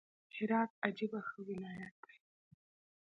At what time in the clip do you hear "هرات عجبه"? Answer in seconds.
0.35-1.19